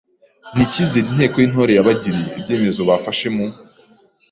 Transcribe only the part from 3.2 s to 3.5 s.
mu